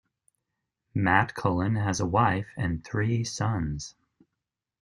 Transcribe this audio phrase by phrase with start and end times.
[0.95, 3.93] Matt Cullen has a wife and three sons.